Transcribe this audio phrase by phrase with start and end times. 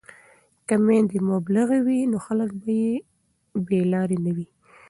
[0.67, 2.79] که میندې مبلغې وي نو خلک به
[3.65, 4.47] بې لارې نه وي.